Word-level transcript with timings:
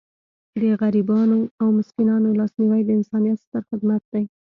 د 0.61 0.63
غریبانو 0.81 1.39
او 1.61 1.67
مسکینانو 1.77 2.37
لاسنیوی 2.39 2.81
د 2.85 2.89
انسانیت 2.99 3.37
ستر 3.45 3.61
خدمت 3.69 4.01
دی. 4.11 4.23